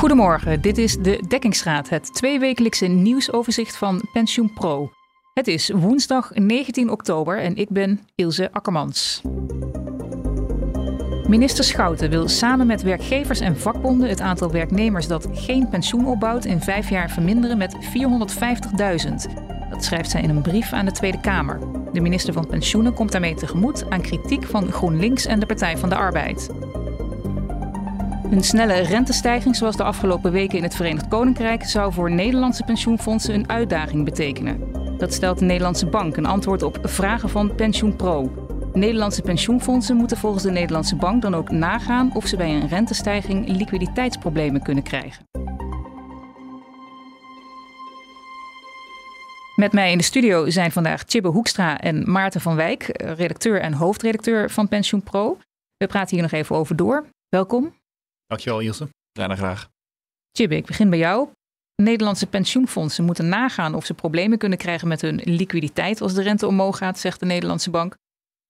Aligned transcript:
Goedemorgen, 0.00 0.60
dit 0.60 0.78
is 0.78 0.96
de 0.96 1.22
Dekkingsraad, 1.28 1.88
het 1.88 2.14
tweewekelijkse 2.14 2.86
nieuwsoverzicht 2.86 3.76
van 3.76 4.02
PensioenPro. 4.12 4.90
Het 5.34 5.46
is 5.46 5.70
woensdag 5.70 6.30
19 6.34 6.90
oktober 6.90 7.38
en 7.38 7.56
ik 7.56 7.68
ben 7.68 8.00
Ilse 8.14 8.52
Akkermans. 8.52 9.22
Minister 11.28 11.64
Schouten 11.64 12.10
wil 12.10 12.28
samen 12.28 12.66
met 12.66 12.82
werkgevers 12.82 13.40
en 13.40 13.58
vakbonden 13.58 14.08
het 14.08 14.20
aantal 14.20 14.50
werknemers 14.50 15.06
dat 15.06 15.28
geen 15.32 15.68
pensioen 15.68 16.06
opbouwt 16.06 16.44
in 16.44 16.60
vijf 16.60 16.90
jaar 16.90 17.10
verminderen 17.10 17.58
met 17.58 17.74
450.000. 17.74 17.80
Dat 19.70 19.84
schrijft 19.84 20.10
zij 20.10 20.22
in 20.22 20.30
een 20.30 20.42
brief 20.42 20.72
aan 20.72 20.84
de 20.84 20.92
Tweede 20.92 21.20
Kamer. 21.20 21.58
De 21.92 22.00
minister 22.00 22.32
van 22.32 22.46
Pensioenen 22.46 22.94
komt 22.94 23.12
daarmee 23.12 23.34
tegemoet 23.34 23.90
aan 23.90 24.00
kritiek 24.00 24.44
van 24.44 24.72
GroenLinks 24.72 25.26
en 25.26 25.40
de 25.40 25.46
Partij 25.46 25.78
van 25.78 25.88
de 25.88 25.96
Arbeid. 25.96 26.50
Een 28.30 28.44
snelle 28.44 28.80
rentestijging 28.80 29.56
zoals 29.56 29.76
de 29.76 29.82
afgelopen 29.82 30.32
weken 30.32 30.56
in 30.56 30.62
het 30.62 30.74
Verenigd 30.74 31.08
Koninkrijk 31.08 31.64
zou 31.64 31.92
voor 31.92 32.10
Nederlandse 32.10 32.64
pensioenfondsen 32.64 33.34
een 33.34 33.48
uitdaging 33.48 34.04
betekenen. 34.04 34.72
Dat 34.98 35.12
stelt 35.12 35.38
de 35.38 35.44
Nederlandse 35.44 35.86
Bank 35.86 36.16
een 36.16 36.26
antwoord 36.26 36.62
op 36.62 36.78
vragen 36.82 37.28
van 37.28 37.54
PensioenPro. 37.54 38.46
Nederlandse 38.72 39.22
pensioenfondsen 39.22 39.96
moeten 39.96 40.16
volgens 40.16 40.42
de 40.42 40.50
Nederlandse 40.50 40.96
Bank 40.96 41.22
dan 41.22 41.34
ook 41.34 41.50
nagaan 41.50 42.10
of 42.14 42.26
ze 42.26 42.36
bij 42.36 42.54
een 42.54 42.68
rentestijging 42.68 43.48
liquiditeitsproblemen 43.48 44.62
kunnen 44.62 44.84
krijgen. 44.84 45.24
Met 49.56 49.72
mij 49.72 49.90
in 49.90 49.98
de 49.98 50.04
studio 50.04 50.50
zijn 50.50 50.72
vandaag 50.72 51.02
Chibbe 51.06 51.28
Hoekstra 51.28 51.80
en 51.80 52.10
Maarten 52.10 52.40
van 52.40 52.56
Wijk, 52.56 53.02
redacteur 53.02 53.60
en 53.60 53.72
hoofdredacteur 53.72 54.50
van 54.50 54.68
PensioenPro. 54.68 55.38
We 55.76 55.86
praten 55.86 56.14
hier 56.14 56.22
nog 56.22 56.32
even 56.32 56.56
over 56.56 56.76
door. 56.76 57.06
Welkom. 57.28 57.78
Dankjewel 58.30 58.60
Ilse. 58.60 58.88
Bijna 59.12 59.36
graag. 59.36 59.68
Chibbe, 60.32 60.56
ik 60.56 60.66
begin 60.66 60.90
bij 60.90 60.98
jou. 60.98 61.28
Nederlandse 61.82 62.26
pensioenfondsen 62.26 63.04
moeten 63.04 63.28
nagaan 63.28 63.74
of 63.74 63.84
ze 63.84 63.94
problemen 63.94 64.38
kunnen 64.38 64.58
krijgen 64.58 64.88
met 64.88 65.00
hun 65.00 65.20
liquiditeit 65.24 66.00
als 66.00 66.14
de 66.14 66.22
rente 66.22 66.46
omhoog 66.46 66.78
gaat, 66.78 66.98
zegt 66.98 67.20
de 67.20 67.26
Nederlandse 67.26 67.70
bank. 67.70 67.94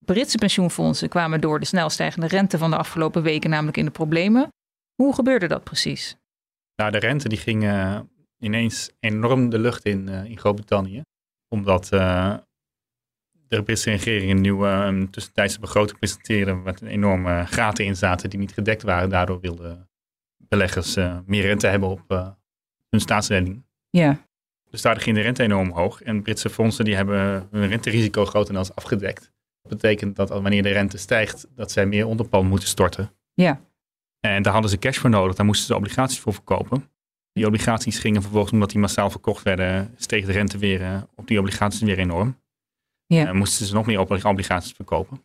Britse 0.04 0.38
pensioenfondsen 0.38 1.08
kwamen 1.08 1.40
door 1.40 1.60
de 1.60 1.66
snel 1.66 1.90
stijgende 1.90 2.26
rente 2.26 2.58
van 2.58 2.70
de 2.70 2.76
afgelopen 2.76 3.22
weken 3.22 3.50
namelijk 3.50 3.76
in 3.76 3.84
de 3.84 3.90
problemen. 3.90 4.48
Hoe 4.94 5.14
gebeurde 5.14 5.46
dat 5.46 5.64
precies? 5.64 6.16
Nou, 6.74 6.90
de 6.90 6.98
rente 6.98 7.28
die 7.28 7.38
ging 7.38 7.62
uh, 7.62 8.00
ineens 8.38 8.90
enorm 8.98 9.50
de 9.50 9.58
lucht 9.58 9.84
in 9.84 10.08
uh, 10.08 10.24
in 10.24 10.38
Groot-Brittannië. 10.38 11.02
Omdat 11.48 11.92
uh, 11.92 12.36
de 13.56 13.62
Britse 13.62 13.90
regering 13.90 14.30
een 14.30 14.40
nieuwe 14.40 15.08
tussentijdse 15.10 15.60
begroting 15.60 15.98
presenteerde 15.98 16.54
met 16.54 16.80
een 16.80 16.88
enorme 16.88 17.46
gaten 17.46 17.84
in 17.84 17.96
zaten 17.96 18.30
die 18.30 18.38
niet 18.38 18.52
gedekt 18.52 18.82
waren. 18.82 19.10
Daardoor 19.10 19.40
wilden 19.40 19.88
beleggers 20.36 20.94
meer 21.26 21.42
rente 21.42 21.66
hebben 21.66 21.88
op 21.88 22.36
hun 22.88 23.00
staatslening. 23.00 23.64
Ja. 23.90 24.28
Dus 24.70 24.82
daar 24.82 25.00
ging 25.00 25.16
de 25.16 25.22
rente 25.22 25.42
enorm 25.42 25.70
hoog. 25.70 26.02
En 26.02 26.22
Britse 26.22 26.50
fondsen 26.50 26.84
die 26.84 26.94
hebben 26.94 27.48
hun 27.50 27.68
renterisico 27.68 28.24
grotendeels 28.24 28.74
afgedekt. 28.74 29.32
Dat 29.62 29.72
betekent 29.72 30.16
dat 30.16 30.28
wanneer 30.28 30.62
de 30.62 30.72
rente 30.72 30.98
stijgt, 30.98 31.46
dat 31.54 31.70
zij 31.70 31.86
meer 31.86 32.06
onderpand 32.06 32.48
moeten 32.48 32.68
storten. 32.68 33.10
Ja. 33.34 33.60
En 34.20 34.42
daar 34.42 34.52
hadden 34.52 34.70
ze 34.70 34.78
cash 34.78 34.98
voor 34.98 35.10
nodig. 35.10 35.36
Daar 35.36 35.46
moesten 35.46 35.66
ze 35.66 35.74
obligaties 35.74 36.18
voor 36.18 36.32
verkopen. 36.32 36.90
Die 37.32 37.46
obligaties 37.46 37.98
gingen 37.98 38.22
vervolgens, 38.22 38.52
omdat 38.52 38.70
die 38.70 38.78
massaal 38.78 39.10
verkocht 39.10 39.42
werden, 39.42 39.94
steeg 39.96 40.26
de 40.26 40.32
rente 40.32 40.58
weer 40.58 40.80
uh, 40.80 41.02
op 41.14 41.26
die 41.26 41.38
obligaties 41.38 41.80
weer 41.80 41.98
enorm. 41.98 42.38
Ja. 43.16 43.26
En 43.26 43.36
moesten 43.36 43.66
ze 43.66 43.74
nog 43.74 43.86
meer 43.86 44.00
obligaties 44.00 44.72
verkopen. 44.72 45.22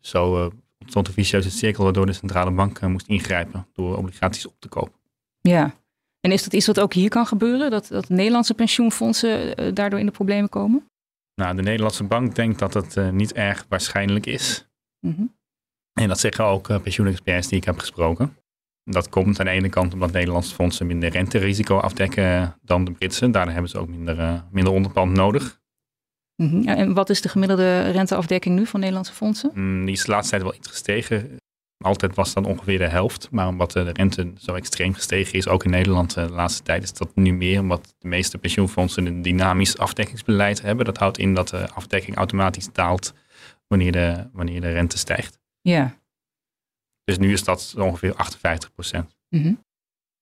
Dus 0.00 0.10
zo 0.10 0.44
uh, 0.44 0.50
ontstond 0.78 1.08
een 1.08 1.12
vicieuze 1.12 1.50
cirkel 1.50 1.84
waardoor 1.84 2.06
de 2.06 2.12
centrale 2.12 2.50
bank 2.50 2.80
uh, 2.80 2.88
moest 2.88 3.06
ingrijpen 3.06 3.66
door 3.72 3.96
obligaties 3.96 4.46
op 4.46 4.54
te 4.58 4.68
kopen. 4.68 5.00
Ja. 5.40 5.74
En 6.20 6.32
is 6.32 6.44
dat 6.44 6.52
iets 6.52 6.66
wat 6.66 6.80
ook 6.80 6.92
hier 6.92 7.08
kan 7.08 7.26
gebeuren? 7.26 7.70
Dat, 7.70 7.88
dat 7.88 8.08
Nederlandse 8.08 8.54
pensioenfondsen 8.54 9.74
daardoor 9.74 9.98
in 9.98 10.06
de 10.06 10.12
problemen 10.12 10.48
komen? 10.48 10.88
Nou, 11.34 11.56
de 11.56 11.62
Nederlandse 11.62 12.04
bank 12.04 12.34
denkt 12.34 12.58
dat 12.58 12.74
het 12.74 12.96
uh, 12.96 13.10
niet 13.10 13.32
erg 13.32 13.66
waarschijnlijk 13.68 14.26
is. 14.26 14.68
Mm 15.00 15.14
-hmm. 15.16 15.34
En 15.92 16.08
dat 16.08 16.20
zeggen 16.20 16.44
ook 16.44 16.68
uh, 16.68 16.80
pensioenexperts 16.80 17.48
die 17.48 17.58
ik 17.58 17.64
heb 17.64 17.78
gesproken. 17.78 18.36
Dat 18.84 19.08
komt 19.08 19.38
aan 19.38 19.46
de 19.46 19.52
ene 19.52 19.68
kant 19.68 19.92
omdat 19.92 20.12
Nederlandse 20.12 20.54
fondsen 20.54 20.86
minder 20.86 21.08
renterisico 21.08 21.78
afdekken 21.78 22.58
dan 22.62 22.84
de 22.84 22.92
Britse. 22.92 23.30
Daardoor 23.30 23.52
hebben 23.52 23.70
ze 23.70 23.78
ook 23.78 23.88
minder, 23.88 24.44
minder 24.50 24.72
onderpand 24.72 25.12
nodig. 25.12 25.60
Mm 26.36 26.48
-hmm. 26.48 26.62
ja, 26.62 26.76
en 26.76 26.94
wat 26.94 27.10
is 27.10 27.20
de 27.20 27.28
gemiddelde 27.28 27.90
renteafdekking 27.90 28.58
nu 28.58 28.66
van 28.66 28.80
Nederlandse 28.80 29.12
fondsen? 29.12 29.50
Mm, 29.54 29.84
die 29.84 29.94
is 29.94 30.04
de 30.04 30.10
laatste 30.10 30.30
tijd 30.30 30.42
wel 30.42 30.54
iets 30.54 30.68
gestegen. 30.68 31.36
Altijd 31.84 32.14
was 32.14 32.34
dan 32.34 32.44
ongeveer 32.44 32.78
de 32.78 32.88
helft. 32.88 33.28
Maar 33.30 33.48
omdat 33.48 33.72
de 33.72 33.82
rente 33.82 34.32
zo 34.38 34.54
extreem 34.54 34.94
gestegen 34.94 35.34
is, 35.34 35.48
ook 35.48 35.64
in 35.64 35.70
Nederland 35.70 36.14
de 36.14 36.28
laatste 36.30 36.62
tijd, 36.62 36.82
is 36.82 36.92
dat 36.92 37.14
nu 37.14 37.32
meer. 37.32 37.60
Omdat 37.60 37.94
de 37.98 38.08
meeste 38.08 38.38
pensioenfondsen 38.38 39.06
een 39.06 39.22
dynamisch 39.22 39.78
afdekkingsbeleid 39.78 40.62
hebben. 40.62 40.84
Dat 40.84 40.96
houdt 40.96 41.18
in 41.18 41.34
dat 41.34 41.48
de 41.48 41.70
afdekking 41.70 42.16
automatisch 42.16 42.72
daalt 42.72 43.14
wanneer 43.66 43.92
de, 43.92 44.28
wanneer 44.32 44.60
de 44.60 44.70
rente 44.70 44.98
stijgt. 44.98 45.38
Ja. 45.60 45.98
Dus 47.04 47.18
nu 47.18 47.32
is 47.32 47.44
dat 47.44 47.74
ongeveer 47.78 48.14
58 48.14 48.72
procent. 48.72 49.16
Mm 49.28 49.42
-hmm. 49.42 49.64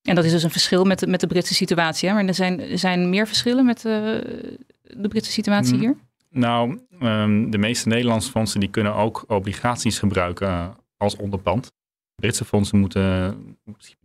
En 0.02 0.14
dat 0.14 0.25
is 0.25 0.31
dus 0.31 0.42
een 0.42 0.50
verschil 0.50 0.84
met 0.84 0.98
de, 0.98 1.06
met 1.06 1.20
de 1.20 1.26
Britse 1.26 1.54
situatie. 1.54 2.08
Hè? 2.08 2.14
Maar 2.14 2.25
er 2.25 2.34
zijn, 2.34 2.60
er 2.60 2.78
zijn 2.78 3.10
meer 3.10 3.26
verschillen 3.26 3.64
met 3.64 3.81
de, 3.81 4.58
de 4.97 5.09
Britse 5.09 5.32
situatie 5.32 5.78
hier? 5.78 5.97
Nou, 6.31 6.81
um, 7.00 7.50
de 7.50 7.59
meeste 7.59 7.88
Nederlandse 7.88 8.31
fondsen 8.31 8.60
die 8.60 8.71
kunnen 8.71 8.94
ook 8.94 9.25
obligaties 9.27 9.99
gebruiken 9.99 10.77
als 10.97 11.16
onderpand. 11.16 11.72
Britse 12.15 12.44
fondsen 12.44 12.78
moeten 12.78 13.59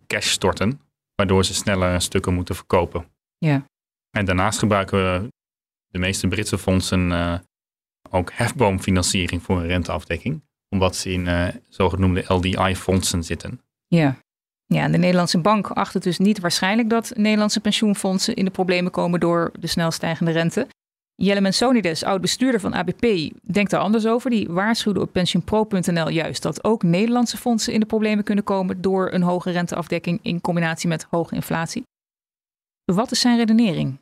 cash 0.08 0.30
storten, 0.30 0.82
waardoor 1.16 1.46
ze 1.46 1.54
snelle 1.54 2.00
stukken 2.00 2.34
moeten 2.34 2.56
verkopen. 2.56 3.06
Ja. 3.38 3.66
En 4.18 4.26
daarnaast 4.26 4.60
gebruiken 4.60 4.98
we 4.98 5.28
de 5.88 6.00
meeste 6.00 6.28
Britse 6.28 6.58
fondsen 6.58 7.10
uh, 7.12 7.40
ook 8.10 8.32
hefboomfinanciering 8.32 9.44
voor 9.44 9.58
een 9.60 9.68
renteafdekking, 9.68 10.42
omdat 10.70 10.96
ze 10.96 11.12
in 11.12 11.26
uh, 11.26 11.48
zogenoemde 11.68 12.24
LDI-fondsen 12.28 13.24
zitten. 13.24 13.62
Ja. 13.88 14.18
Ja, 14.66 14.84
en 14.84 14.92
de 14.92 14.98
Nederlandse 14.98 15.40
bank 15.40 15.68
acht 15.68 15.94
het 15.94 16.04
dus 16.04 16.18
niet 16.18 16.40
waarschijnlijk 16.40 16.90
dat 16.90 17.12
Nederlandse 17.16 17.60
pensioenfondsen 17.60 18.36
in 18.36 18.46
de 18.46 18.52
problemen 18.52 18.92
komen 18.92 19.20
door 19.20 19.52
de 19.60 19.68
snel 19.68 19.92
stijgende 19.92 20.32
rente. 20.32 20.68
Jelle 21.22 21.42
Mensonides, 21.42 22.04
oud-bestuurder 22.04 22.60
van 22.60 22.74
ABP, 22.74 23.32
denkt 23.42 23.72
daar 23.72 23.80
anders 23.80 24.06
over. 24.06 24.30
Die 24.30 24.48
waarschuwde 24.50 25.02
op 25.02 25.12
pensioenpro.nl 25.12 26.10
juist 26.10 26.42
dat 26.42 26.64
ook 26.64 26.84
Nederlandse 26.84 27.38
fondsen 27.38 27.74
in 27.74 27.80
de 27.80 27.86
problemen 27.86 28.24
kunnen 28.24 28.44
komen 28.44 28.82
door 28.82 29.14
een 29.14 29.22
hoge 29.22 29.52
renteafdekking 29.52 30.20
in 30.22 30.42
combinatie 30.42 30.90
met 30.90 31.08
hoge 31.10 31.36
inflatie. 31.36 31.84
Wat 32.86 33.12
is 33.12 33.20
zijn 33.20 33.38
redenering? 33.38 33.98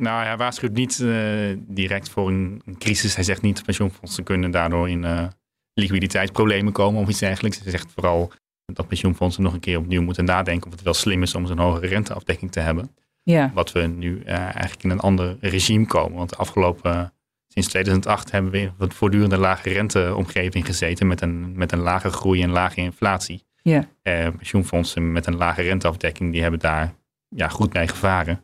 Nou, 0.00 0.24
hij 0.24 0.36
waarschuwt 0.36 0.72
niet 0.72 0.98
uh, 0.98 1.56
direct 1.58 2.08
voor 2.08 2.28
een, 2.28 2.62
een, 2.64 2.78
crisis. 2.78 3.14
Hij 3.14 3.24
zegt 3.24 3.42
niet 3.42 3.56
dat 3.56 3.64
pensioenfondsen 3.64 4.24
kunnen 4.24 4.50
daardoor 4.50 4.88
in 4.88 5.02
uh, 5.02 5.26
liquiditeitsproblemen 5.72 6.72
komen 6.72 7.02
of 7.02 7.08
iets 7.08 7.18
dergelijks. 7.18 7.60
Hij 7.60 7.70
zegt 7.70 7.92
vooral 7.92 8.32
dat 8.72 8.88
pensioenfondsen 8.88 9.42
nog 9.42 9.52
een 9.52 9.60
keer 9.60 9.78
opnieuw 9.78 10.02
moeten 10.02 10.24
nadenken 10.24 10.66
of 10.66 10.72
het 10.72 10.82
wel 10.82 10.94
slim 10.94 11.22
is 11.22 11.34
om 11.34 11.46
zo'n 11.46 11.58
hogere 11.58 11.86
renteafdekking 11.86 12.52
te 12.52 12.60
hebben. 12.60 12.90
Ja. 13.24 13.50
Wat 13.54 13.72
we 13.72 13.80
nu 13.80 14.18
uh, 14.18 14.32
eigenlijk 14.32 14.82
in 14.82 14.90
een 14.90 15.00
ander 15.00 15.36
regime 15.40 15.86
komen. 15.86 16.18
Want 16.18 16.30
de 16.30 16.36
afgelopen, 16.36 16.94
uh, 16.94 17.06
sinds 17.48 17.68
2008 17.68 18.30
hebben 18.30 18.50
we 18.50 18.58
in 18.58 18.72
een 18.78 18.92
voortdurende 18.92 19.38
lage 19.38 19.68
renteomgeving 19.70 20.66
gezeten 20.66 21.06
met 21.06 21.20
een, 21.20 21.56
met 21.56 21.72
een 21.72 21.78
lage 21.78 22.10
groei 22.10 22.42
en 22.42 22.50
lage 22.50 22.80
inflatie. 22.80 23.44
Ja. 23.62 23.88
Uh, 24.02 24.28
pensioenfondsen 24.28 25.12
met 25.12 25.26
een 25.26 25.36
lage 25.36 25.62
renteafdekking, 25.62 26.32
die 26.32 26.42
hebben 26.42 26.60
daar 26.60 26.94
ja, 27.28 27.48
goed 27.48 27.72
mee 27.72 27.88
gevaren. 27.88 28.40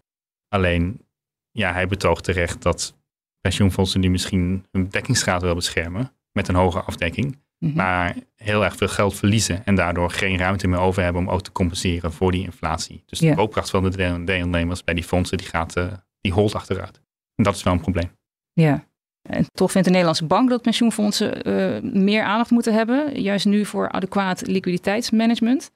Alleen, 0.49 1.07
ja, 1.51 1.73
hij 1.73 1.87
betoogt 1.87 2.25
terecht 2.25 2.63
dat 2.63 2.99
pensioenfondsen 3.41 4.01
nu 4.01 4.11
misschien 4.11 4.67
hun 4.71 4.89
dekkingsgraad 4.89 5.41
willen 5.41 5.57
beschermen 5.57 6.13
met 6.33 6.49
een 6.49 6.55
hoge 6.55 6.81
afdekking. 6.81 7.39
Mhm. 7.61 7.77
Maar 7.77 8.17
heel 8.37 8.65
erg 8.65 8.77
veel 8.77 8.89
geld 8.89 9.15
verliezen 9.15 9.65
en 9.65 9.75
daardoor 9.75 10.11
geen 10.11 10.39
ruimte 10.39 10.69
meer 10.69 10.79
over 10.79 11.03
hebben 11.03 11.23
om 11.23 11.31
ook 11.31 11.43
te 11.43 11.53
compenseren 11.53 12.13
voor 12.13 12.33
die 12.33 12.45
inflatie. 12.45 13.03
Dus 13.07 13.19
de 13.19 13.35
koopkracht 13.35 13.71
van 13.71 13.91
de 13.91 14.25
deelnemers 14.25 14.85
bij 14.85 14.95
die 14.95 15.05
fondsen 15.05 15.39
die 15.39 15.47
gaat, 15.47 15.77
uh, 15.77 15.93
die 16.21 16.33
holt 16.33 16.55
achteruit. 16.55 17.01
En 17.35 17.45
dat 17.45 17.55
is 17.55 17.63
wel 17.63 17.73
een 17.73 17.81
probleem. 17.81 18.11
Ja. 18.53 18.85
En 19.23 19.47
toch 19.53 19.71
vindt 19.71 19.87
de 19.87 19.91
Nederlandse 19.93 20.27
bank 20.27 20.49
dat 20.49 20.63
pensioenfondsen 20.63 21.49
uh, 21.49 21.93
meer 21.93 22.23
aandacht 22.23 22.51
moeten 22.51 22.75
hebben, 22.75 23.21
juist 23.21 23.47
nu 23.47 23.65
voor 23.65 23.91
adequaat 23.91 24.47
liquiditeitsmanagement. 24.47 25.71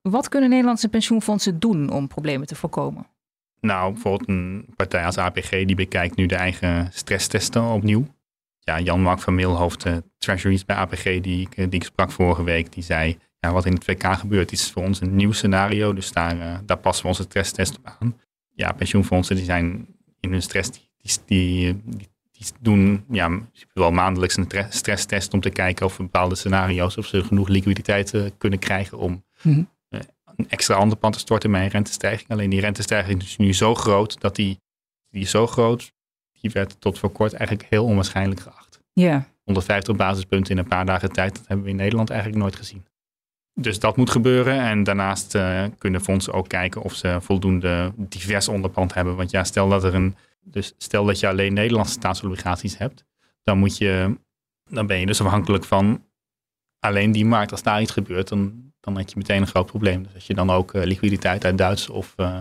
Wat 0.00 0.28
kunnen 0.28 0.50
Nederlandse 0.50 0.88
pensioenfondsen 0.88 1.58
doen 1.58 1.90
om 1.90 2.08
problemen 2.08 2.46
te 2.46 2.54
voorkomen? 2.54 3.06
Nou, 3.60 3.92
bijvoorbeeld 3.92 4.28
een 4.28 4.66
partij 4.76 5.04
als 5.04 5.18
APG 5.18 5.50
die 5.50 5.74
bekijkt 5.74 6.16
nu 6.16 6.26
de 6.26 6.36
eigen 6.36 6.88
stresstesten 6.92 7.64
opnieuw. 7.64 8.06
Ja, 8.64 8.80
Jan-Mark 8.80 9.20
van 9.20 9.34
Meel, 9.34 9.56
hoofd 9.56 9.86
uh, 9.86 9.96
Treasuries 10.18 10.64
bij 10.64 10.76
APG, 10.76 11.02
die 11.02 11.40
ik, 11.40 11.54
die 11.56 11.80
ik 11.80 11.84
sprak 11.84 12.10
vorige 12.10 12.42
week, 12.42 12.72
die 12.72 12.82
zei, 12.82 13.18
ja, 13.38 13.52
wat 13.52 13.66
in 13.66 13.72
het 13.72 13.86
WK 13.86 14.04
gebeurt 14.14 14.52
is 14.52 14.70
voor 14.70 14.82
ons 14.82 15.00
een 15.00 15.16
nieuw 15.16 15.32
scenario. 15.32 15.92
Dus 15.92 16.12
daar, 16.12 16.36
uh, 16.36 16.58
daar 16.64 16.78
passen 16.78 17.02
we 17.02 17.08
onze 17.08 17.22
stresstest 17.22 17.78
op 17.78 17.94
aan. 17.98 18.20
Ja, 18.54 18.72
pensioenfondsen 18.72 19.36
die 19.36 19.44
zijn 19.44 19.86
in 20.20 20.30
hun 20.30 20.42
stress, 20.42 20.70
die, 20.70 20.82
die, 21.26 21.80
die, 21.84 22.08
die 22.30 22.46
doen 22.60 23.04
ja, 23.10 23.40
wel 23.74 23.90
maandelijks 23.90 24.36
een 24.36 24.48
stresstest 24.68 25.34
om 25.34 25.40
te 25.40 25.50
kijken 25.50 25.86
of 25.86 25.96
bepaalde 25.96 26.34
scenario's, 26.34 26.96
of 26.96 27.06
ze 27.06 27.24
genoeg 27.24 27.48
liquiditeit 27.48 28.32
kunnen 28.38 28.58
krijgen 28.58 28.98
om 28.98 29.24
mm 29.42 29.52
-hmm. 29.52 29.68
een 30.36 30.48
extra 30.48 30.78
onderpand 30.78 31.14
te 31.14 31.20
storten 31.20 31.50
bij 31.50 31.62
een 31.62 31.68
rentestijging. 31.68 32.30
Alleen 32.30 32.50
die 32.50 32.60
rentestijging 32.60 33.22
is 33.22 33.36
nu 33.36 33.54
zo 33.54 33.74
groot 33.74 34.20
dat 34.20 34.36
die, 34.36 34.60
die 35.10 35.22
is 35.22 35.30
zo 35.30 35.46
groot, 35.46 35.92
die 36.42 36.50
werd 36.50 36.80
tot 36.80 36.98
voor 36.98 37.10
kort 37.10 37.32
eigenlijk 37.32 37.68
heel 37.70 37.84
onwaarschijnlijk 37.84 38.40
geacht. 38.40 38.80
Ja. 38.92 39.26
150 39.44 39.96
basispunten 39.96 40.52
in 40.52 40.58
een 40.58 40.68
paar 40.68 40.86
dagen 40.86 41.12
tijd, 41.12 41.36
dat 41.36 41.46
hebben 41.46 41.64
we 41.64 41.70
in 41.70 41.76
Nederland 41.76 42.10
eigenlijk 42.10 42.40
nooit 42.40 42.56
gezien. 42.56 42.86
Dus 43.54 43.78
dat 43.78 43.96
moet 43.96 44.10
gebeuren. 44.10 44.60
En 44.60 44.82
daarnaast 44.82 45.34
uh, 45.34 45.64
kunnen 45.78 46.00
fondsen 46.00 46.32
ook 46.32 46.48
kijken 46.48 46.82
of 46.82 46.94
ze 46.94 47.16
voldoende 47.20 47.92
divers 47.96 48.48
onderpand 48.48 48.94
hebben. 48.94 49.16
Want 49.16 49.30
ja, 49.30 49.44
stel 49.44 49.68
dat 49.68 49.84
er 49.84 49.94
een. 49.94 50.16
Dus 50.44 50.74
stel 50.78 51.04
dat 51.04 51.20
je 51.20 51.28
alleen 51.28 51.52
Nederlandse 51.52 51.92
staatsobligaties 51.92 52.78
hebt, 52.78 53.04
dan 53.42 53.58
moet 53.58 53.78
je. 53.78 54.16
Dan 54.64 54.86
ben 54.86 55.00
je 55.00 55.06
dus 55.06 55.20
afhankelijk 55.20 55.64
van 55.64 56.04
alleen 56.78 57.12
die 57.12 57.24
markt. 57.24 57.50
Als 57.50 57.62
daar 57.62 57.80
iets 57.80 57.90
gebeurt, 57.90 58.28
dan, 58.28 58.72
dan 58.80 58.96
heb 58.96 59.08
je 59.08 59.16
meteen 59.16 59.40
een 59.40 59.46
groot 59.46 59.66
probleem. 59.66 60.02
Dus 60.02 60.14
als 60.14 60.26
je 60.26 60.34
dan 60.34 60.50
ook 60.50 60.74
uh, 60.74 60.84
liquiditeit 60.84 61.44
uit 61.44 61.58
Duitse 61.58 61.92
of, 61.92 62.14
uh, 62.16 62.40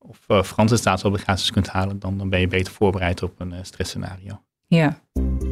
of 0.00 0.46
Franse 0.46 0.76
staatsobligaties 0.76 1.50
kunt 1.50 1.68
halen, 1.68 1.98
dan, 1.98 2.18
dan 2.18 2.28
ben 2.28 2.40
je 2.40 2.46
beter 2.46 2.72
voorbereid 2.72 3.22
op 3.22 3.40
een 3.40 3.54
stressscenario. 3.62 4.40
Ja, 4.66 5.00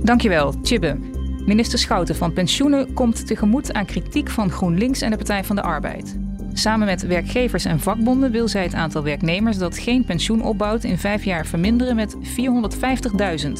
dankjewel, 0.03 0.55
Chibbe. 0.63 0.99
Minister 1.47 1.79
Schouten 1.79 2.17
van 2.17 2.33
Pensioenen 2.33 2.93
komt 2.93 3.27
tegemoet 3.27 3.73
aan 3.73 3.87
kritiek 3.87 4.31
van 4.31 4.51
GroenLinks 4.51 5.01
en 5.01 5.11
de 5.11 5.17
Partij 5.17 5.45
van 5.45 5.57
de 5.57 5.63
Arbeid. 5.63 6.19
Samen 6.53 6.87
met 6.87 7.07
werkgevers 7.07 7.65
en 7.65 7.81
vakbonden 7.81 8.31
wil 8.31 8.49
zij 8.49 8.63
het 8.63 8.75
aantal 8.75 9.03
werknemers 9.03 9.59
dat 9.59 9.79
geen 9.79 10.05
pensioen 10.05 10.43
opbouwt 10.43 10.85
in 10.85 10.99
vijf 10.99 11.25
jaar 11.25 11.47
verminderen 11.47 11.97
met 11.97 12.17
450.000. 12.17 13.53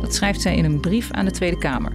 Dat 0.00 0.14
schrijft 0.14 0.40
zij 0.40 0.56
in 0.56 0.64
een 0.64 0.80
brief 0.80 1.10
aan 1.10 1.24
de 1.24 1.30
Tweede 1.30 1.58
Kamer. 1.58 1.94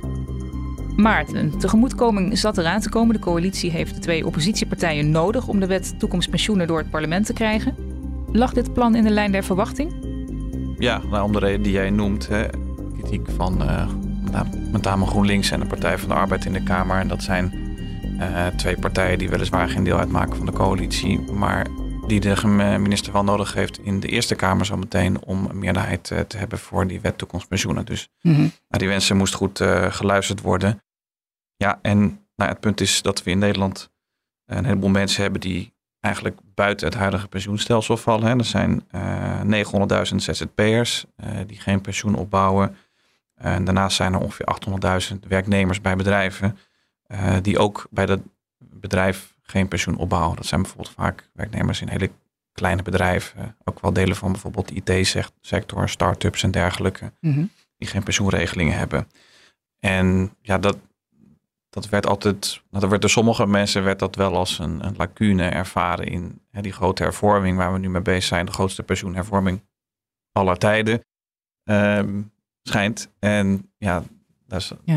Maart, 0.96 1.34
een 1.34 1.60
tegemoetkoming 1.60 2.38
zat 2.38 2.58
eraan 2.58 2.82
te 2.82 2.90
komen. 2.90 3.16
De 3.16 3.22
coalitie 3.22 3.72
heeft 3.72 3.96
de 3.96 4.02
twee 4.02 4.26
oppositiepartijen 4.26 5.12
nodig 5.12 5.48
om 5.48 5.60
de 5.60 5.68
wet 5.68 6.00
toekomstpensioenen 6.00 6.68
door 6.68 6.78
het 6.78 6.90
parlement 6.90 7.26
te 7.26 7.34
krijgen. 7.34 7.87
Lag 8.32 8.54
dit 8.54 8.74
plan 8.74 8.96
in 8.96 9.04
de 9.04 9.10
lijn 9.10 9.32
der 9.32 9.44
verwachting? 9.44 9.94
Ja, 10.78 11.02
nou, 11.10 11.24
om 11.24 11.32
de 11.32 11.40
reden 11.40 11.62
die 11.62 11.72
jij 11.72 11.90
noemt. 11.90 12.28
Hè, 12.28 12.46
kritiek 12.94 13.30
van 13.30 13.62
uh, 13.62 13.90
met 14.72 14.82
name 14.82 15.06
GroenLinks 15.06 15.52
en 15.52 15.60
de 15.60 15.66
Partij 15.66 15.98
van 15.98 16.10
de 16.10 16.16
Arbeid 16.16 16.46
in 16.46 16.54
de 16.54 16.64
Kamer. 16.64 17.00
En 17.00 17.08
dat 17.08 17.24
zijn 17.24 17.54
uh, 18.20 18.48
twee 18.48 18.78
partijen 18.78 19.18
die 19.18 19.30
weliswaar 19.30 19.70
geen 19.70 19.84
deel 19.84 19.98
uitmaken 19.98 20.36
van 20.36 20.46
de 20.46 20.52
coalitie, 20.52 21.20
maar 21.20 21.68
die 22.08 22.20
de 22.20 22.36
minister 22.80 23.14
wel 23.14 23.24
nodig 23.24 23.54
heeft 23.54 23.80
in 23.80 24.00
de 24.00 24.08
Eerste 24.08 24.36
Kamer 24.36 24.66
zo 24.66 24.78
meteen 24.78 25.24
om 25.24 25.46
een 25.46 25.60
meerderheid 25.60 26.04
te 26.04 26.38
hebben 26.38 26.60
voor 26.60 26.88
die 26.88 27.02
wet 27.02 27.18
toekomstpensioenen. 27.18 27.86
Dus 27.86 28.10
mm 28.22 28.36
-hmm. 28.36 28.52
naar 28.68 28.80
die 28.80 28.88
wensen 28.88 29.18
moest 29.18 29.34
goed 29.34 29.60
uh, 29.60 29.92
geluisterd 29.92 30.42
worden. 30.42 30.84
Ja, 31.56 31.80
en 31.82 32.00
nou, 32.36 32.52
het 32.52 32.60
punt 32.60 32.82
is 32.82 33.02
dat 33.02 33.24
we 33.24 33.32
in 33.32 33.40
Nederland 33.40 33.92
een 34.46 34.66
heleboel 34.66 34.90
mensen 34.90 35.22
hebben 35.22 35.42
die 35.42 35.74
eigenlijk 36.00 36.38
buiten 36.58 36.88
het 36.88 36.96
huidige 36.96 37.28
pensioenstelsel 37.28 37.98
vallen. 37.98 38.28
Hè. 38.28 38.38
Er 38.38 38.46
zijn 38.46 38.84
900.000 40.10 40.16
ZZP'ers 40.16 41.06
die 41.48 41.60
geen 41.60 41.82
pensioen 41.82 42.16
opbouwen. 42.16 42.76
En 43.36 43.64
daarnaast 43.64 43.96
zijn 43.96 44.14
er 44.14 44.20
ongeveer 44.20 44.48
800.000 45.14 45.20
werknemers 45.28 45.82
bij 45.82 45.96
bedrijven 45.96 46.58
uh, 47.08 47.36
die 47.42 47.60
ook 47.60 47.88
bij 47.90 48.06
dat 48.06 48.20
bedrijf 48.58 49.36
geen 49.42 49.68
pensioen 49.68 49.98
opbouwen. 49.98 50.36
Dat 50.36 50.46
zijn 50.46 50.62
bijvoorbeeld 50.62 50.96
vaak 50.96 51.30
werknemers 51.34 51.82
in 51.82 51.88
hele 51.88 52.10
kleine 52.52 52.82
bedrijven, 52.82 53.56
ook 53.64 53.80
wel 53.80 53.94
delen 53.94 54.16
van 54.16 54.32
bijvoorbeeld 54.32 54.68
de 54.68 54.96
IT-sector, 54.96 55.90
start-ups 55.90 56.44
en 56.44 56.52
dergelijke, 56.52 57.12
mm 57.20 57.50
die 57.78 57.88
geen 57.88 58.04
pensioenregelingen 58.04 58.78
hebben. 58.78 59.08
En 59.80 60.36
ja, 60.42 60.58
dat, 60.58 60.78
dat 61.82 61.90
werd 61.90 62.08
altijd, 62.08 62.62
nou, 62.70 62.82
dat 62.82 62.90
werd 62.90 63.02
door 63.02 63.10
sommige 63.10 63.48
mensen 63.48 63.84
werd 63.84 64.00
dat 64.00 64.16
wel 64.16 64.36
als 64.36 64.60
een, 64.60 64.86
een 64.86 64.94
lacune 64.98 65.50
ervaren 65.50 66.06
in 66.06 66.42
hè, 66.52 66.62
die 66.62 66.72
grote 66.72 67.04
hervorming 67.04 67.58
waar 67.58 67.74
we 67.74 67.80
nu 67.80 67.90
mee 67.90 68.02
bezig 68.02 68.24
zijn, 68.24 68.46
de 68.46 68.52
grootste 68.52 68.84
pensioenhervorming 68.84 69.62
aller 70.32 70.58
tijden. 70.58 71.02
Um, 71.64 72.32
schijnt. 72.64 73.10
En 73.20 73.72
ja, 73.78 74.04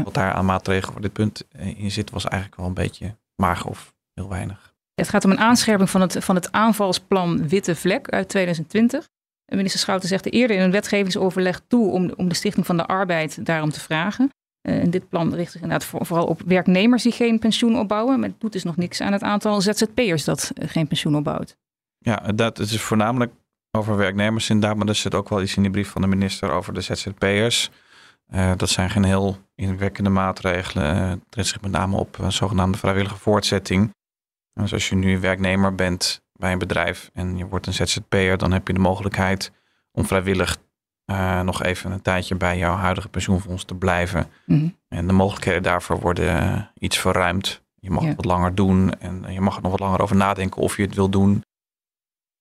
wat 0.05 0.15
daar 0.15 0.33
aan 0.33 0.45
maatregelen 0.45 0.93
voor 0.93 1.03
dit 1.03 1.13
punt 1.13 1.45
in 1.59 1.91
zit, 1.91 2.11
was 2.11 2.25
eigenlijk 2.25 2.61
wel 2.61 2.69
een 2.69 2.75
beetje 2.75 3.17
mager 3.35 3.67
of 3.67 3.95
heel 4.15 4.29
weinig. 4.29 4.75
Het 4.95 5.09
gaat 5.09 5.25
om 5.25 5.31
een 5.31 5.39
aanscherping 5.39 5.91
van 5.91 6.01
het, 6.01 6.17
van 6.25 6.35
het 6.35 6.53
aanvalsplan 6.53 7.49
Witte 7.49 7.77
Vlek 7.77 8.09
uit 8.09 8.29
2020. 8.29 9.09
Minister 9.47 9.81
Schouten 9.81 10.09
zegt 10.09 10.33
eerder 10.33 10.57
in 10.57 10.63
een 10.63 10.71
wetgevingsoverleg 10.71 11.61
toe 11.67 11.91
om, 11.91 12.13
om 12.17 12.29
de 12.29 12.35
Stichting 12.35 12.67
van 12.67 12.77
de 12.77 12.87
Arbeid 12.87 13.47
daarom 13.47 13.71
te 13.71 13.81
vragen. 13.81 14.31
Uh, 14.63 14.79
en 14.79 14.91
dit 14.91 15.09
plan 15.09 15.35
richt 15.35 15.53
zich 15.53 15.63
inderdaad 15.63 15.89
vooral 15.89 16.27
op 16.27 16.43
werknemers 16.47 17.03
die 17.03 17.13
geen 17.13 17.39
pensioen 17.39 17.79
opbouwen. 17.79 18.21
Maar 18.21 18.29
het 18.29 18.41
doet 18.41 18.53
dus 18.53 18.65
nog 18.65 18.77
niks 18.77 19.01
aan 19.01 19.13
het 19.13 19.23
aantal 19.23 19.61
ZZP'ers 19.61 20.25
dat 20.25 20.51
uh, 20.55 20.69
geen 20.69 20.87
pensioen 20.87 21.17
opbouwt. 21.17 21.57
Ja, 21.99 22.17
dat 22.17 22.59
is 22.59 22.81
voornamelijk 22.81 23.33
over 23.71 23.97
werknemers 23.97 24.51
inderdaad, 24.51 24.79
maar 24.79 24.89
er 24.89 24.95
zit 24.95 25.15
ook 25.15 25.29
wel 25.29 25.43
iets 25.43 25.57
in 25.57 25.63
de 25.63 25.71
brief 25.71 25.89
van 25.89 26.03
de 26.03 26.09
minister 26.09 26.51
over 26.51 26.75
de 26.75 26.81
ZZP'ers. 26.81 27.71
Uh, 28.35 28.53
dat 28.57 28.69
zijn 28.69 28.91
geen 28.91 29.05
heel 29.05 29.39
inwerkende 29.55 30.11
maatregelen. 30.11 30.97
Het 30.97 31.21
richt 31.31 31.49
zich 31.49 31.61
met 31.61 31.71
name 31.71 31.97
op 31.97 32.19
een 32.19 32.33
zogenaamde 32.33 32.79
vrijwillige 32.79 33.17
voortzetting. 33.17 33.91
Dus 34.53 34.73
als 34.73 34.89
je 34.89 34.95
nu 34.95 35.21
werknemer 35.21 35.75
bent 35.75 36.23
bij 36.33 36.53
een 36.53 36.59
bedrijf 36.59 37.11
en 37.13 37.37
je 37.37 37.47
wordt 37.47 37.67
een 37.67 37.73
ZZP'er, 37.73 38.39
dan 38.39 38.53
heb 38.53 38.67
je 38.67 38.73
de 38.73 38.81
mogelijkheid 38.81 39.53
om 39.93 40.07
vrijwillig 40.07 40.57
uh, 41.11 41.41
nog 41.41 41.63
even 41.63 41.93
een 41.93 42.03
tijdje 42.03 42.35
bij 42.35 42.59
jouw 42.59 42.75
huidige 42.75 43.09
pensioenfonds 43.09 43.65
te 43.65 43.75
blijven. 43.75 44.27
Mhm. 44.47 44.69
En 44.89 45.07
de 45.07 45.13
mogelijkheden 45.13 45.63
daarvoor 45.63 46.01
worden 46.01 46.71
iets 46.79 46.99
verruimd. 46.99 47.63
Je 47.75 47.91
mag 47.91 48.05
het 48.05 48.17
wat 48.17 48.25
langer 48.25 48.55
doen 48.55 49.01
en 49.01 49.33
je 49.33 49.41
mag 49.41 49.57
er 49.57 49.63
nog 49.63 49.71
wat 49.71 49.81
langer 49.81 50.01
over 50.01 50.17
nadenken 50.17 50.63
of 50.63 50.77
je 50.77 50.83
het 50.83 50.95
wil 50.95 51.09
doen. 51.09 51.45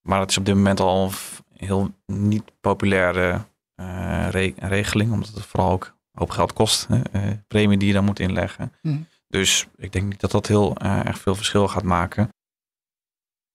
Maar 0.02 0.20
het 0.20 0.30
is 0.30 0.38
op 0.38 0.46
dit 0.46 0.56
moment 0.56 0.80
al 0.80 1.06
een 1.06 1.68
heel 1.68 1.94
niet 2.06 2.44
populaire 2.62 3.46
uh, 3.82 4.30
regeling, 4.58 5.12
omdat 5.12 5.30
het 5.30 5.46
vooral 5.46 5.72
ook 5.72 5.98
hoop 6.12 6.30
geld 6.30 6.54
kost. 6.54 6.88
Uh, 6.90 7.22
premie 7.48 7.78
die 7.78 7.88
je 7.88 7.94
dan 7.94 8.06
moet 8.06 8.20
inleggen. 8.20 8.74
Mm. 8.82 9.08
Dus 9.28 9.68
ik 9.76 9.92
denk 9.92 10.06
niet 10.06 10.20
dat 10.20 10.32
dat 10.32 10.48
heel 10.48 10.76
uh, 10.84 11.06
erg 11.06 11.20
veel 11.20 11.36
verschil 11.36 11.68
gaat 11.68 11.84
maken. 11.84 12.30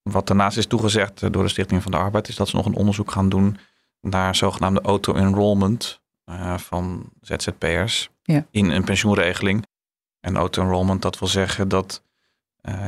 Wat 0.02 0.26
daarnaast 0.26 0.56
is 0.56 0.66
toegezegd 0.66 1.32
door 1.32 1.42
de 1.42 1.48
Stichting 1.48 1.82
van 1.82 1.90
de 1.90 1.98
Arbeid, 1.98 2.28
is 2.28 2.36
dat 2.36 2.48
ze 2.48 2.56
nog 2.56 2.66
een 2.66 2.74
onderzoek 2.74 3.10
gaan 3.10 3.28
doen 3.28 3.58
naar 4.04 4.34
zogenaamde 4.34 4.80
auto-enrollment 4.80 6.00
van 6.56 7.10
ZZP'ers 7.20 8.10
ja. 8.22 8.46
in 8.50 8.70
een 8.70 8.84
pensioenregeling. 8.84 9.66
En 10.20 10.36
auto-enrollment, 10.36 11.02
dat 11.02 11.18
wil 11.18 11.28
zeggen 11.28 11.68
dat 11.68 12.02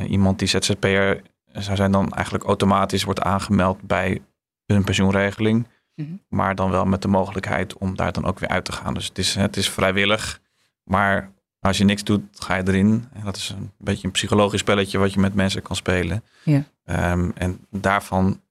iemand 0.07 0.39
die 0.39 0.47
ZZP'er 0.47 1.21
zou 1.51 1.75
zijn 1.75 1.91
dan 1.91 2.13
eigenlijk 2.13 2.45
automatisch 2.45 3.03
wordt 3.03 3.21
aangemeld 3.21 3.81
bij 3.81 4.21
een 4.65 4.83
pensioenregeling. 4.83 5.67
Mhm. 5.95 6.09
Maar 6.29 6.55
dan 6.55 6.71
wel 6.71 6.85
met 6.85 7.01
de 7.01 7.07
mogelijkheid 7.07 7.77
om 7.77 7.95
daar 7.95 8.11
dan 8.11 8.25
ook 8.25 8.39
weer 8.39 8.49
uit 8.49 8.65
te 8.65 8.71
gaan. 8.71 8.93
Dus 8.93 9.07
het 9.07 9.17
is, 9.17 9.35
het 9.35 9.57
is 9.57 9.69
vrijwillig. 9.69 10.39
Maar 10.83 11.31
als 11.59 11.77
je 11.77 11.83
niks 11.83 12.03
doet, 12.03 12.21
ga 12.33 12.55
je 12.55 12.67
erin. 12.67 13.05
En 13.13 13.23
dat 13.23 13.35
is 13.35 13.49
een 13.49 13.71
beetje 13.77 14.05
een 14.05 14.13
psychologisch 14.13 14.59
spelletje 14.59 14.97
wat 14.97 15.13
je 15.13 15.19
met 15.19 15.33
mensen 15.33 15.61
kan 15.61 15.75
spelen. 15.75 16.23
Ja. 16.43 16.63
Um, 17.11 17.31
en 17.35 17.65
daarvan, 17.69 18.41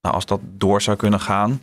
nou, 0.00 0.14
als 0.14 0.26
dat 0.26 0.40
door 0.42 0.82
zou 0.82 0.96
kunnen 0.96 1.20
gaan, 1.20 1.62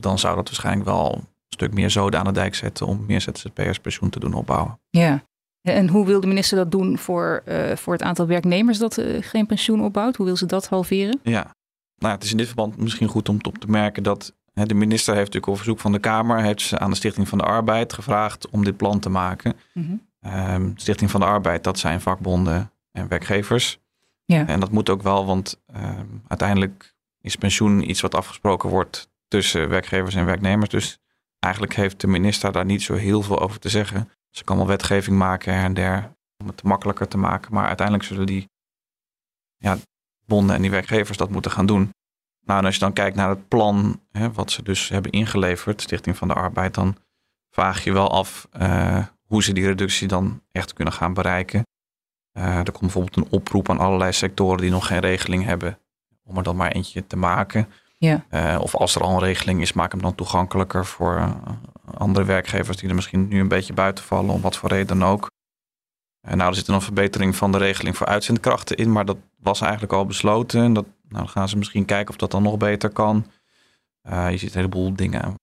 dan 0.00 0.18
zou 0.18 0.36
dat 0.36 0.46
waarschijnlijk 0.46 0.86
wel 0.86 1.14
een 1.14 1.26
stuk 1.48 1.74
meer 1.74 1.90
zoden 1.90 2.20
aan 2.20 2.26
de 2.26 2.32
dijk 2.32 2.54
zetten 2.54 2.86
om 2.86 3.04
meer 3.06 3.20
ZZP'ers 3.20 3.78
pensioen 3.78 4.10
te 4.10 4.20
doen 4.20 4.34
opbouwen. 4.34 4.80
Ja, 4.90 5.22
en 5.62 5.88
hoe 5.88 6.06
wil 6.06 6.20
de 6.20 6.26
minister 6.26 6.56
dat 6.56 6.70
doen 6.70 6.98
voor, 6.98 7.42
uh, 7.46 7.76
voor 7.76 7.92
het 7.92 8.02
aantal 8.02 8.26
werknemers 8.26 8.78
dat 8.78 8.98
uh, 8.98 9.22
geen 9.22 9.46
pensioen 9.46 9.84
opbouwt? 9.84 10.16
Hoe 10.16 10.26
wil 10.26 10.36
ze 10.36 10.46
dat 10.46 10.68
halveren? 10.68 11.20
Ja, 11.22 11.54
nou, 11.96 12.14
het 12.14 12.24
is 12.24 12.30
in 12.30 12.36
dit 12.36 12.46
verband 12.46 12.76
misschien 12.76 13.08
goed 13.08 13.28
om 13.28 13.38
op 13.42 13.58
te 13.58 13.70
merken 13.70 14.02
dat 14.02 14.34
hè, 14.52 14.66
de 14.66 14.74
minister 14.74 15.14
heeft 15.14 15.26
natuurlijk 15.26 15.52
op 15.52 15.56
verzoek 15.56 15.80
van 15.80 15.92
de 15.92 15.98
Kamer 15.98 16.42
heeft 16.42 16.60
ze 16.60 16.78
aan 16.78 16.90
de 16.90 16.96
Stichting 16.96 17.28
van 17.28 17.38
de 17.38 17.44
Arbeid 17.44 17.92
gevraagd 17.92 18.48
om 18.48 18.64
dit 18.64 18.76
plan 18.76 18.98
te 18.98 19.08
maken. 19.08 19.56
Mm 19.74 20.00
-hmm. 20.20 20.72
Stichting 20.76 21.10
van 21.10 21.20
de 21.20 21.26
Arbeid, 21.26 21.64
dat 21.64 21.78
zijn 21.78 22.00
vakbonden 22.00 22.72
en 22.92 23.08
werkgevers. 23.08 23.78
Ja. 24.24 24.46
En 24.46 24.60
dat 24.60 24.70
moet 24.70 24.90
ook 24.90 25.02
wel, 25.02 25.26
want 25.26 25.60
um, 25.76 26.22
uiteindelijk 26.28 26.94
is 27.20 27.36
pensioen 27.36 27.90
iets 27.90 28.00
wat 28.00 28.14
afgesproken 28.14 28.68
wordt 28.68 29.08
tussen 29.30 29.68
werkgevers 29.68 30.14
en 30.14 30.24
werknemers. 30.24 30.70
Dus 30.70 30.98
eigenlijk 31.38 31.74
heeft 31.74 32.00
de 32.00 32.06
minister 32.06 32.52
daar 32.52 32.64
niet 32.64 32.82
zo 32.82 32.94
heel 32.94 33.22
veel 33.22 33.40
over 33.40 33.60
te 33.60 33.68
zeggen. 33.68 34.10
Ze 34.30 34.44
kan 34.44 34.56
wel 34.56 34.66
wetgeving 34.66 35.18
maken 35.18 35.54
her 35.54 35.64
en 35.64 35.74
der 35.74 36.12
om 36.36 36.46
het 36.46 36.62
makkelijker 36.62 37.08
te 37.08 37.18
maken. 37.18 37.54
Maar 37.54 37.66
uiteindelijk 37.66 38.06
zullen 38.06 38.26
die 38.26 38.48
ja, 39.56 39.78
bonden 40.26 40.56
en 40.56 40.62
die 40.62 40.70
werkgevers 40.70 41.18
dat 41.18 41.30
moeten 41.30 41.50
gaan 41.50 41.66
doen. 41.66 41.90
Nou, 42.46 42.58
en 42.58 42.64
als 42.64 42.74
je 42.74 42.80
dan 42.80 42.92
kijkt 42.92 43.16
naar 43.16 43.28
het 43.28 43.48
plan, 43.48 44.00
hè, 44.12 44.32
wat 44.32 44.50
ze 44.50 44.62
dus 44.62 44.88
hebben 44.88 45.12
ingeleverd, 45.12 45.82
Stichting 45.82 46.16
van 46.16 46.28
de 46.28 46.34
Arbeid, 46.34 46.74
dan 46.74 46.96
vraag 47.50 47.84
je 47.84 47.92
wel 47.92 48.10
af 48.10 48.48
uh, 48.60 49.06
hoe 49.22 49.42
ze 49.42 49.52
die 49.52 49.66
reductie 49.66 50.08
dan 50.08 50.42
echt 50.52 50.72
kunnen 50.72 50.94
gaan 50.94 51.14
bereiken. 51.14 51.66
Uh, 52.38 52.58
er 52.58 52.70
komt 52.70 52.80
bijvoorbeeld 52.80 53.16
een 53.16 53.30
oproep 53.30 53.70
aan 53.70 53.78
allerlei 53.78 54.12
sectoren 54.12 54.60
die 54.60 54.70
nog 54.70 54.86
geen 54.86 55.00
regeling 55.00 55.44
hebben, 55.44 55.78
om 56.24 56.36
er 56.36 56.42
dan 56.42 56.56
maar 56.56 56.72
eentje 56.72 57.06
te 57.06 57.16
maken. 57.16 57.68
Ja. 58.00 58.24
Uh, 58.30 58.58
of 58.60 58.74
als 58.74 58.94
er 58.94 59.02
al 59.02 59.12
een 59.12 59.18
regeling 59.18 59.60
is, 59.60 59.72
maak 59.72 59.92
hem 59.92 60.02
dan 60.02 60.14
toegankelijker 60.14 60.86
voor 60.86 61.36
andere 61.94 62.24
werkgevers 62.24 62.76
die 62.76 62.88
er 62.88 62.94
misschien 62.94 63.28
nu 63.28 63.40
een 63.40 63.48
beetje 63.48 63.72
buiten 63.72 64.04
vallen, 64.04 64.34
om 64.34 64.40
wat 64.40 64.56
voor 64.56 64.68
reden 64.68 64.98
dan 64.98 65.08
ook. 65.08 65.30
En 66.20 66.36
nou, 66.36 66.50
er 66.50 66.56
zit 66.56 66.68
een 66.68 66.80
verbetering 66.80 67.36
van 67.36 67.52
de 67.52 67.58
regeling 67.58 67.96
voor 67.96 68.06
uitzendkrachten 68.06 68.76
in, 68.76 68.92
maar 68.92 69.04
dat 69.04 69.16
was 69.36 69.60
eigenlijk 69.60 69.92
al 69.92 70.06
besloten. 70.06 70.62
En 70.62 70.72
dat, 70.72 70.84
nou, 70.84 71.24
dan 71.24 71.28
gaan 71.28 71.48
ze 71.48 71.58
misschien 71.58 71.84
kijken 71.84 72.10
of 72.10 72.16
dat 72.16 72.30
dan 72.30 72.42
nog 72.42 72.56
beter 72.56 72.90
kan. 72.90 73.26
je 74.02 74.36
ziet 74.36 74.50
een 74.50 74.60
heleboel 74.60 74.94
dingen, 74.94 75.34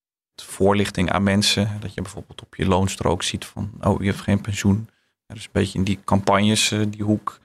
voorlichting 0.41 1.11
aan 1.11 1.23
mensen. 1.23 1.77
Dat 1.79 1.93
je 1.93 2.01
bijvoorbeeld 2.01 2.41
op 2.41 2.55
je 2.55 2.67
loonstrook 2.67 3.23
ziet 3.23 3.45
van, 3.45 3.71
oh, 3.81 4.01
je 4.01 4.07
hebt 4.09 4.21
geen 4.21 4.41
pensioen. 4.41 4.89
Dus 5.27 5.43
een 5.43 5.49
beetje 5.51 5.77
in 5.77 5.83
die 5.83 5.99
campagnes, 6.05 6.75
die 6.89 7.03
hoek, 7.03 7.39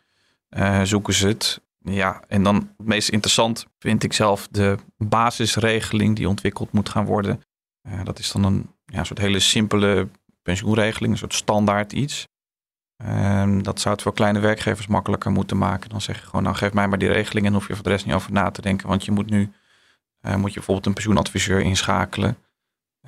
zoeken 0.82 1.14
ze 1.14 1.26
het. 1.28 1.60
Ja, 1.84 2.22
en 2.28 2.42
dan 2.42 2.54
het 2.76 2.86
meest 2.86 3.08
interessant 3.08 3.66
vind 3.78 4.02
ik 4.02 4.12
zelf 4.12 4.48
de 4.50 4.76
basisregeling 4.96 6.16
die 6.16 6.28
ontwikkeld 6.28 6.72
moet 6.72 6.88
gaan 6.88 7.04
worden. 7.04 7.42
Uh, 7.88 8.04
dat 8.04 8.18
is 8.18 8.32
dan 8.32 8.44
een 8.44 8.70
ja, 8.84 9.04
soort 9.04 9.18
hele 9.18 9.40
simpele 9.40 10.08
pensioenregeling, 10.42 11.12
een 11.12 11.18
soort 11.18 11.34
standaard 11.34 11.92
iets. 11.92 12.28
Um, 13.06 13.62
dat 13.62 13.80
zou 13.80 13.94
het 13.94 14.02
voor 14.02 14.14
kleine 14.14 14.38
werkgevers 14.38 14.86
makkelijker 14.86 15.30
moeten 15.30 15.58
maken. 15.58 15.90
Dan 15.90 16.00
zeg 16.00 16.20
je 16.20 16.26
gewoon, 16.26 16.42
nou 16.42 16.56
geef 16.56 16.72
mij 16.72 16.88
maar 16.88 16.98
die 16.98 17.12
regeling 17.12 17.46
en 17.46 17.52
hoef 17.52 17.68
je 17.68 17.74
voor 17.74 17.84
de 17.84 17.90
rest 17.90 18.06
niet 18.06 18.14
over 18.14 18.32
na 18.32 18.50
te 18.50 18.62
denken. 18.62 18.88
Want 18.88 19.04
je 19.04 19.10
moet 19.10 19.30
nu, 19.30 19.52
uh, 20.20 20.34
moet 20.34 20.48
je 20.48 20.56
bijvoorbeeld 20.56 20.86
een 20.86 20.92
pensioenadviseur 20.92 21.60
inschakelen. 21.60 22.36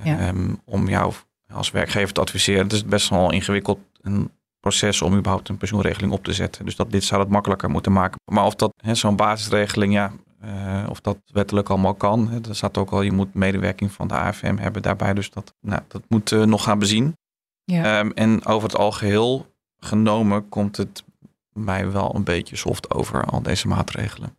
Ja. 0.02 0.28
Um, 0.28 0.60
om 0.64 0.88
jou 0.88 1.14
als 1.48 1.70
werkgever 1.70 2.14
te 2.14 2.20
adviseren. 2.20 2.62
Het 2.62 2.72
is 2.72 2.84
best 2.84 3.08
wel 3.08 3.32
ingewikkeld 3.32 3.80
en 4.00 4.30
proces 4.64 5.02
om 5.02 5.14
überhaupt 5.14 5.48
een 5.48 5.56
pensioenregeling 5.56 6.12
op 6.12 6.24
te 6.24 6.32
zetten. 6.32 6.64
Dus 6.64 6.76
dat, 6.76 6.90
dit 6.90 7.04
zou 7.04 7.20
het 7.20 7.30
makkelijker 7.30 7.70
moeten 7.70 7.92
maken. 7.92 8.20
Maar 8.32 8.44
of 8.44 8.54
dat 8.54 8.72
zo'n 8.92 9.16
basisregeling, 9.16 9.92
ja, 9.92 10.12
uh, 10.44 10.86
of 10.88 11.00
dat 11.00 11.18
wettelijk 11.26 11.68
allemaal 11.68 11.94
kan. 11.94 12.28
Hè, 12.28 12.38
er 12.48 12.56
staat 12.56 12.78
ook 12.78 12.90
al, 12.90 13.02
je 13.02 13.12
moet 13.12 13.34
medewerking 13.34 13.92
van 13.92 14.08
de 14.08 14.14
AFM 14.14 14.56
hebben 14.56 14.82
daarbij. 14.82 15.14
Dus 15.14 15.30
dat, 15.30 15.54
nou, 15.60 15.82
dat 15.88 16.02
moet 16.08 16.30
uh, 16.30 16.42
nog 16.42 16.62
gaan 16.62 16.78
bezien. 16.78 17.16
Ja. 17.64 17.98
Um, 17.98 18.12
en 18.12 18.46
over 18.46 18.68
het 18.68 18.78
algeheel 18.78 19.46
genomen 19.78 20.48
komt 20.48 20.76
het 20.76 21.04
mij 21.52 21.90
wel 21.90 22.14
een 22.14 22.24
beetje 22.24 22.56
soft 22.56 22.90
over, 22.90 23.24
al 23.24 23.42
deze 23.42 23.68
maatregelen. 23.68 24.36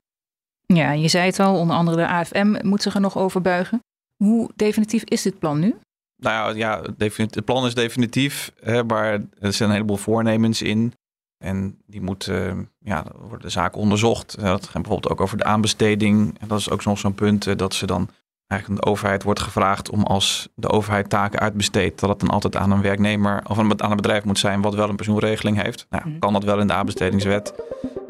Ja, 0.66 0.92
je 0.92 1.08
zei 1.08 1.26
het 1.26 1.40
al, 1.40 1.60
onder 1.60 1.76
andere 1.76 1.98
de 1.98 2.08
AFM 2.08 2.68
moet 2.68 2.82
zich 2.82 2.96
er 2.96 3.02
nog 3.02 3.18
over 3.18 3.42
buigen. 3.42 3.80
Hoe 4.16 4.52
definitief 4.56 5.04
is 5.04 5.22
dit 5.22 5.40
plan 5.40 5.60
nu? 5.60 5.76
Nou 6.18 6.58
ja, 6.58 6.82
het 6.98 7.46
plan 7.46 7.66
is 7.66 7.74
definitief, 7.74 8.52
hè, 8.62 8.84
maar 8.84 9.12
er 9.40 9.54
zijn 9.54 9.70
een 9.70 9.76
heleboel 9.76 9.98
voornemens 9.98 10.62
in. 10.62 10.94
En 11.38 11.78
die 11.86 12.02
moeten, 12.02 12.70
ja, 12.80 13.06
worden 13.20 13.42
de 13.42 13.50
zaken 13.50 13.80
onderzocht. 13.80 14.42
Dat 14.42 14.64
gaat 14.64 14.82
bijvoorbeeld 14.82 15.10
ook 15.10 15.22
over 15.22 15.38
de 15.38 15.44
aanbesteding. 15.44 16.40
En 16.40 16.48
dat 16.48 16.60
is 16.60 16.70
ook 16.70 16.86
nog 16.86 16.98
zo'n 16.98 17.16
punt 17.16 17.58
dat 17.58 17.74
ze 17.74 17.86
dan 17.86 18.10
eigenlijk 18.48 18.82
de 18.84 18.90
overheid 18.90 19.24
wordt 19.24 19.40
gevraagd 19.40 19.90
om 19.90 20.04
als 20.04 20.50
de 20.56 20.70
overheid 20.70 21.10
taken 21.10 21.40
uitbesteedt, 21.40 22.00
dat 22.00 22.10
het 22.10 22.20
dan 22.20 22.30
altijd 22.30 22.56
aan 22.56 22.72
een 22.72 22.82
werknemer 22.82 23.42
of 23.48 23.60
aan 23.60 23.92
een 23.92 23.96
bedrijf 23.96 24.24
moet 24.24 24.40
zijn 24.40 24.62
wat 24.62 24.76
wel 24.76 24.90
een 24.90 24.96
pensioenregeling 24.96 25.62
heeft. 25.62 25.86
Nou, 25.90 26.10
mhm. 26.10 26.20
kan 26.20 26.34
dat 26.34 26.44
wel 26.44 26.60
in 26.60 26.68
de 26.68 26.74
aanbestedingswet. 26.74 27.54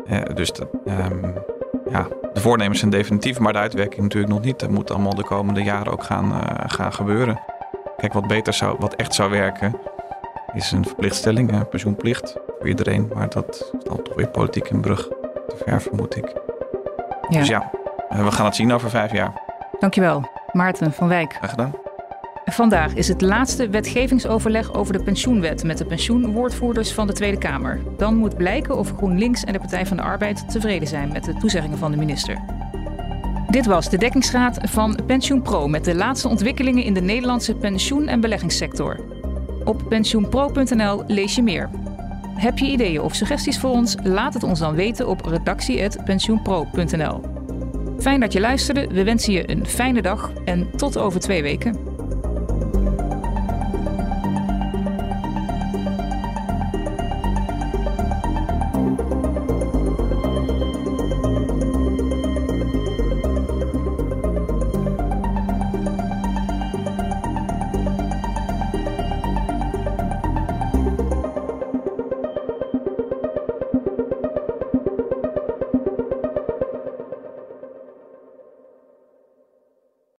Uh, 0.07 0.21
dus 0.33 0.51
de, 0.51 0.67
um, 0.85 1.33
ja, 1.89 2.07
de 2.33 2.39
voornemens 2.39 2.79
zijn 2.79 2.91
definitief, 2.91 3.39
maar 3.39 3.53
de 3.53 3.59
uitwerking 3.59 4.01
natuurlijk 4.01 4.33
nog 4.33 4.43
niet. 4.43 4.59
Dat 4.59 4.69
moet 4.69 4.91
allemaal 4.91 5.15
de 5.15 5.23
komende 5.23 5.63
jaren 5.63 5.91
ook 5.91 6.03
gaan, 6.03 6.31
uh, 6.31 6.39
gaan 6.67 6.93
gebeuren. 6.93 7.39
Kijk, 7.97 8.13
wat 8.13 8.27
beter 8.27 8.53
zou, 8.53 8.75
wat 8.79 8.95
echt 8.95 9.13
zou 9.13 9.29
werken, 9.31 9.79
is 10.53 10.71
een 10.71 10.85
verplichtstelling, 10.85 11.51
een 11.51 11.69
pensioenplicht 11.69 12.35
voor 12.59 12.67
iedereen. 12.67 13.11
Maar 13.13 13.29
dat 13.29 13.49
is 13.49 13.71
dan 13.83 14.03
toch 14.03 14.15
weer 14.15 14.29
politiek 14.29 14.69
een 14.69 14.81
brug 14.81 15.07
te 15.47 15.55
ver, 15.65 15.81
vermoed 15.81 16.15
ik. 16.15 16.33
Ja. 17.29 17.39
Dus 17.39 17.47
ja, 17.47 17.71
eh, 18.09 18.23
we 18.23 18.31
gaan 18.31 18.45
het 18.45 18.55
zien 18.55 18.73
over 18.73 18.89
vijf 18.89 19.11
jaar. 19.11 19.41
Dankjewel, 19.79 20.29
Maarten 20.51 20.93
van 20.93 21.07
Wijk. 21.07 21.33
Graag 21.33 21.49
gedaan. 21.49 21.73
Vandaag 22.45 22.93
is 22.93 23.07
het 23.07 23.21
laatste 23.21 23.69
wetgevingsoverleg 23.69 24.73
over 24.73 24.93
de 24.93 25.03
pensioenwet 25.03 25.63
met 25.63 25.77
de 25.77 25.85
pensioenwoordvoerders 25.85 26.93
van 26.93 27.07
de 27.07 27.13
Tweede 27.13 27.37
Kamer. 27.37 27.79
Dan 27.97 28.15
moet 28.15 28.37
blijken 28.37 28.77
of 28.77 28.93
GroenLinks 28.97 29.43
en 29.43 29.53
de 29.53 29.59
Partij 29.59 29.85
van 29.85 29.97
de 29.97 30.03
Arbeid 30.03 30.49
tevreden 30.49 30.87
zijn 30.87 31.11
met 31.11 31.23
de 31.23 31.33
toezeggingen 31.33 31.77
van 31.77 31.91
de 31.91 31.97
minister. 31.97 32.37
Dit 33.49 33.65
was 33.65 33.89
de 33.89 33.97
dekkingsraad 33.97 34.57
van 34.61 34.99
PensioenPro 35.07 35.67
met 35.67 35.85
de 35.85 35.95
laatste 35.95 36.27
ontwikkelingen 36.27 36.83
in 36.83 36.93
de 36.93 37.01
Nederlandse 37.01 37.55
pensioen- 37.55 38.07
en 38.07 38.19
beleggingssector. 38.19 38.99
Op 39.63 39.83
pensioenpro.nl 39.89 41.03
lees 41.07 41.35
je 41.35 41.43
meer. 41.43 41.69
Heb 42.35 42.57
je 42.57 42.65
ideeën 42.65 43.01
of 43.01 43.15
suggesties 43.15 43.59
voor 43.59 43.69
ons? 43.69 43.95
Laat 44.03 44.33
het 44.33 44.43
ons 44.43 44.59
dan 44.59 44.75
weten 44.75 45.07
op 45.07 45.25
redactie.pensioenpro.nl. 45.25 47.21
Fijn 47.99 48.19
dat 48.19 48.33
je 48.33 48.39
luisterde. 48.39 48.87
We 48.87 49.03
wensen 49.03 49.33
je 49.33 49.49
een 49.49 49.65
fijne 49.65 50.01
dag 50.01 50.31
en 50.45 50.71
tot 50.75 50.97
over 50.97 51.19
twee 51.19 51.41
weken. 51.41 51.94